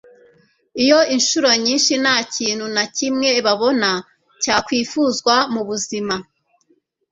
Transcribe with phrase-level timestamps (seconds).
[0.83, 3.89] iyo inshuro nyinshi nta kintu na kimwe babona
[4.41, 6.15] cyakwifuzwa mu buzima